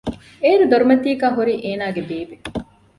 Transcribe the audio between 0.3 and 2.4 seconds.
އޭރު ދޮރުމަތީގައި ހުރީ އޭނަގެ ބޭބޭ